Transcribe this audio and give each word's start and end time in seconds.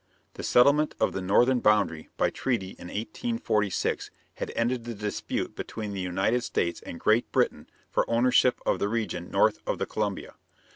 The 0.33 0.41
settlement 0.41 0.95
of 0.99 1.13
the 1.13 1.21
northern 1.21 1.59
boundary 1.59 2.09
by 2.17 2.31
treaty 2.31 2.69
in 2.79 2.87
1846 2.87 4.09
had 4.33 4.51
ended 4.55 4.83
the 4.85 4.95
dispute 4.95 5.55
between 5.55 5.93
the 5.93 6.01
United 6.01 6.43
States 6.43 6.81
and 6.81 6.99
Great 6.99 7.31
Britain 7.31 7.69
for 7.91 8.09
ownership 8.09 8.59
of 8.65 8.79
the 8.79 8.89
region 8.89 9.29
north 9.29 9.59
of 9.67 9.77
the 9.77 9.85
Columbia. 9.85 10.33